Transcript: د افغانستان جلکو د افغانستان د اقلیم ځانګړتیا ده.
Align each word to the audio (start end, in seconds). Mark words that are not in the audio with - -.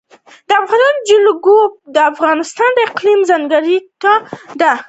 د 0.49 0.51
افغانستان 0.61 0.95
جلکو 1.09 1.57
د 1.95 1.97
افغانستان 2.11 2.69
د 2.75 2.79
اقلیم 2.89 3.19
ځانګړتیا 3.29 4.13
ده. 4.61 4.71